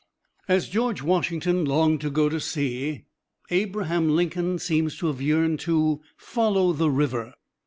As 0.47 0.67
George 0.67 1.03
Washington 1.03 1.63
longed 1.63 2.01
to 2.01 2.09
go 2.09 2.27
to 2.27 2.39
sea, 2.39 3.03
Abraham 3.51 4.09
Lincoln 4.15 4.57
seems 4.57 4.97
to 4.97 5.05
have 5.05 5.21
yearned 5.21 5.59
to 5.59 6.01
"follow 6.17 6.73
the 6.73 6.89
river." 6.89 7.35